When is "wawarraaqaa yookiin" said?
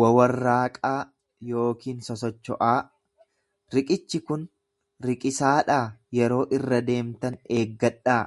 0.00-2.02